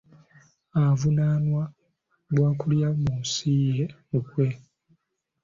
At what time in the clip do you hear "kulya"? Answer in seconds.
2.59-2.89